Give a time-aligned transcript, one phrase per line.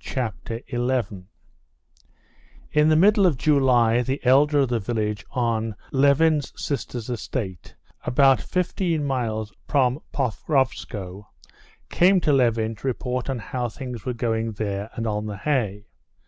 [0.00, 1.28] Chapter 11
[2.72, 8.40] In the middle of July the elder of the village on Levin's sister's estate, about
[8.40, 11.28] fifteen miles from Pokrovskoe,
[11.88, 15.86] came to Levin to report on how things were going there and on the hay.